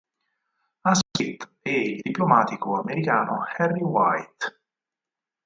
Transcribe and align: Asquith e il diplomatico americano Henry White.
Asquith 0.83 1.57
e 1.61 1.79
il 1.93 1.99
diplomatico 2.01 2.73
americano 2.79 3.45
Henry 3.55 3.81
White. 3.83 4.61